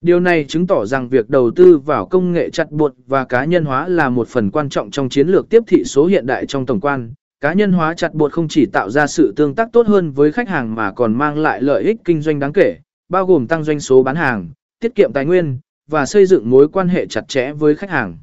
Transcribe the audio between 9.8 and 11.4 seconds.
hơn với khách hàng mà còn mang